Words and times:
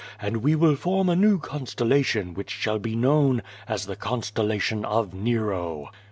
And 0.19 0.37
we 0.37 0.55
will 0.55 0.75
form 0.75 1.09
a 1.09 1.15
new 1.15 1.37
constellation 1.37 2.33
which 2.33 2.49
shall 2.49 2.79
be 2.79 2.95
known 2.95 3.43
as 3.67 3.85
the 3.85 3.95
con 3.95 4.21
stellation 4.21 4.83
of 4.83 5.13
Nero. 5.13 5.91